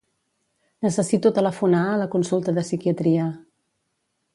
Necessito 0.85 1.33
telefonar 1.39 1.83
a 1.91 2.01
la 2.03 2.09
consulta 2.17 2.59
de 2.59 2.65
psiquiatria. 2.69 3.33